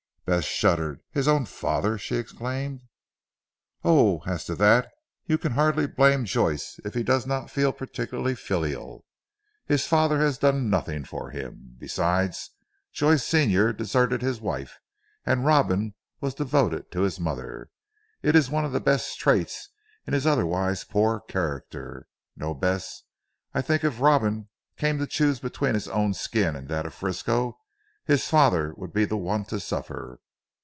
[0.23, 1.01] Bess shuddered.
[1.11, 2.87] "His own father!" she exclaimed.
[3.83, 4.21] "Oh!
[4.25, 4.89] as to that,
[5.25, 9.03] you can hardly blame Joyce if he does not feel particularly filial.
[9.65, 11.75] His father has done nothing for him.
[11.77, 12.51] Besides
[12.93, 14.79] Joyce senior deserted his wife,
[15.25, 17.69] and Robin was devoted to his mother.
[18.21, 19.67] It is one of the best traits
[20.07, 22.07] in his otherwise poor character.
[22.37, 23.01] No, Bess,
[23.53, 24.47] I think if Robin
[24.77, 27.57] came to chose between his own skin and that of Frisco,
[28.03, 30.19] his father would be the one to suffer.